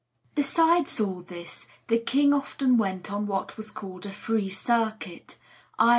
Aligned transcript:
Besides 0.33 0.99
all 0.99 1.21
this, 1.21 1.67
the 1.87 1.99
king 1.99 2.33
often 2.33 2.75
went 2.75 3.11
on 3.13 3.27
what 3.27 3.55
was 3.55 3.69
called 3.69 4.07
a 4.07 4.11
'Free 4.11 4.49
Circuit,' 4.49 5.37
_i. 5.79 5.89